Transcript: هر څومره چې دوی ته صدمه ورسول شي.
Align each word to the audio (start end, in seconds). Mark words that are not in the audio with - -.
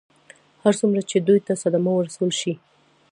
هر 0.63 0.73
څومره 0.79 1.01
چې 1.09 1.17
دوی 1.27 1.39
ته 1.47 1.53
صدمه 1.63 1.91
ورسول 1.95 2.31
شي. 2.39 2.53